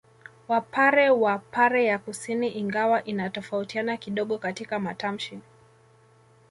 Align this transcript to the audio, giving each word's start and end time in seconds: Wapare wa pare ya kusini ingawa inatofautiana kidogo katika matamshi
Wapare 0.47 1.09
wa 1.09 1.37
pare 1.39 1.85
ya 1.85 1.99
kusini 1.99 2.49
ingawa 2.49 3.03
inatofautiana 3.03 3.97
kidogo 3.97 4.37
katika 4.37 4.79
matamshi 4.79 5.39